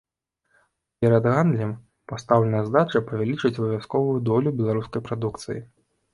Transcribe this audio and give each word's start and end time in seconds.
Перад 1.03 1.27
гандлем 1.33 1.73
пастаўленая 2.13 2.63
задача 2.71 3.03
павялічыць 3.11 3.53
абавязковую 3.61 4.17
долю 4.33 4.57
беларускай 4.65 5.01
прадукцыі. 5.11 5.59